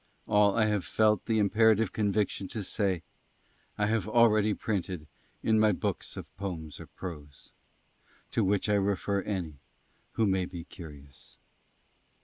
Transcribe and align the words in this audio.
ALL 0.25 0.55
I 0.57 0.65
HAVE 0.65 0.83
FELT 0.83 1.25
THE 1.27 1.37
IMPERATIVE 1.37 1.93
CONVICTION 1.93 2.47
TO 2.47 2.63
SAY 2.63 3.03
I 3.77 3.85
HAVE 3.85 4.07
ALREADY 4.09 4.55
PRINTED 4.55 5.05
IN 5.43 5.59
MY 5.59 5.73
BOOKS 5.73 6.17
OF 6.17 6.35
POEMS 6.37 6.79
OR 6.79 6.87
PROSE; 6.87 7.51
TO 8.31 8.43
WHICH 8.43 8.67
I 8.67 8.77
REFER 8.77 9.21
ANY 9.21 9.59
WHO 10.13 10.25
MAY 10.25 10.45
BE 10.45 10.63
CURIOUS. 10.63 11.37